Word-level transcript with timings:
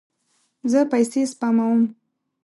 زه 0.71 0.79
پیسې 0.91 1.21
سپموم 1.31 1.81